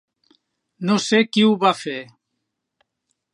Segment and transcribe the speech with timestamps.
[0.89, 1.99] No sé qui ho va fer.